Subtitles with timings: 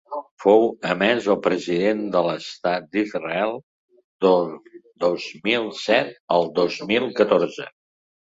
[0.43, 0.61] Fou,
[0.91, 3.53] a més el president de l’estat d’Israel
[4.25, 4.49] del
[5.05, 7.69] dos mil set al dos mil catorze.